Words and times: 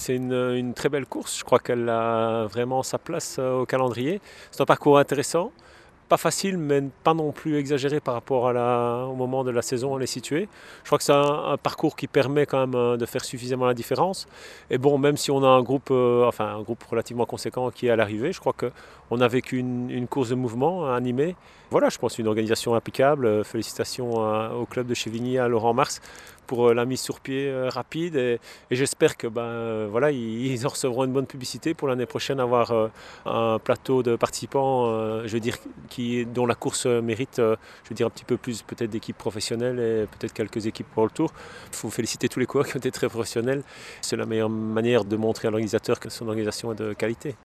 C'est 0.00 0.16
une, 0.16 0.72
très 0.72 0.88
belle 0.88 1.04
course, 1.04 1.38
je 1.38 1.44
crois 1.44 1.58
qu'elle 1.58 1.86
a 1.90 2.46
vraiment 2.46 2.82
sa 2.82 2.96
place 2.96 3.38
au 3.38 3.66
calendrier. 3.66 4.22
C'est 4.50 4.62
un 4.62 4.64
parcours 4.64 4.98
intéressant, 4.98 5.52
pas 6.10 6.16
facile, 6.16 6.58
mais 6.58 6.82
pas 7.04 7.14
non 7.14 7.30
plus 7.30 7.56
exagéré 7.56 8.00
par 8.00 8.14
rapport 8.14 8.48
à 8.48 8.52
la, 8.52 9.06
au 9.08 9.14
moment 9.14 9.44
de 9.44 9.52
la 9.52 9.62
saison 9.62 9.92
où 9.92 9.94
on 9.94 10.00
est 10.00 10.06
situé. 10.06 10.48
Je 10.82 10.88
crois 10.88 10.98
que 10.98 11.04
c'est 11.04 11.12
un, 11.12 11.56
parcours 11.56 11.94
qui 11.94 12.08
permet 12.08 12.46
quand 12.46 12.58
même 12.58 12.74
euh, 12.74 12.96
de 12.96 13.06
faire 13.06 13.24
suffisamment 13.24 13.66
la 13.66 13.74
différence. 13.74 14.26
Et 14.70 14.78
bon, 14.78 14.98
même 14.98 15.16
si 15.16 15.30
on 15.30 15.44
a 15.44 15.46
un 15.46 15.62
groupe, 15.62 15.90
euh, 15.92 16.26
enfin 16.26 16.46
un 16.56 16.62
groupe 16.62 16.82
relativement 16.82 17.26
conséquent 17.26 17.70
qui 17.70 17.86
est 17.86 17.90
à 17.90 17.96
l'arrivée, 17.96 18.32
je 18.32 18.40
crois 18.40 18.52
qu'on 18.52 19.20
a 19.20 19.28
vécu 19.28 19.58
une, 19.58 20.08
course 20.08 20.30
de 20.30 20.34
mouvement 20.34 20.92
animée. 20.92 21.36
Voilà, 21.70 21.88
je 21.88 21.98
pense 21.98 22.18
une 22.18 22.26
organisation 22.26 22.74
impeccable. 22.74 23.44
Félicitations 23.44 24.24
à, 24.24 24.50
au 24.60 24.66
club 24.66 24.88
de 24.88 24.94
Chevigny, 24.94 25.38
à 25.38 25.46
Laurent 25.46 25.74
Mars 25.74 26.00
pour 26.48 26.74
la 26.74 26.84
mise 26.84 27.00
sur 27.00 27.20
pied 27.20 27.48
rapide 27.68 28.16
et, 28.16 28.40
j'espère 28.72 29.16
que 29.16 29.28
ben, 29.28 29.86
voilà, 29.86 30.10
ils, 30.10 30.66
en 30.66 30.70
recevront 30.70 31.04
une 31.04 31.12
bonne 31.12 31.28
publicité 31.28 31.74
pour 31.74 31.86
l'année 31.86 32.06
prochaine 32.06 32.40
avoir 32.40 32.72
un 33.24 33.60
plateau 33.60 34.02
de 34.02 34.16
participants, 34.16 35.22
je 35.24 35.32
veux 35.32 35.38
dire, 35.38 35.58
dont 36.26 36.46
la 36.46 36.54
course 36.54 36.86
mérite, 36.86 37.36
je 37.36 37.88
veux 37.88 37.94
dire, 37.94 38.06
un 38.06 38.10
petit 38.10 38.24
peu 38.24 38.36
plus 38.36 38.62
peut-être 38.62 38.90
d'équipes 38.90 39.18
professionnelles 39.18 39.78
et 39.78 40.06
peut-être 40.06 40.32
quelques 40.32 40.66
équipes 40.66 40.88
pour 40.94 41.04
le 41.04 41.10
tour. 41.10 41.32
Il 41.72 41.76
faut 41.76 41.90
féliciter 41.90 42.28
tous 42.28 42.40
les 42.40 42.46
coureurs 42.46 42.66
qui 42.66 42.76
ont 42.76 42.78
été 42.78 42.90
très 42.90 43.08
professionnels. 43.08 43.62
C'est 44.00 44.16
la 44.16 44.26
meilleure 44.26 44.50
manière 44.50 45.04
de 45.04 45.16
montrer 45.16 45.48
à 45.48 45.50
l'organisateur 45.50 46.00
que 46.00 46.10
son 46.10 46.28
organisation 46.28 46.72
est 46.72 46.76
de 46.76 46.92
qualité. 46.92 47.34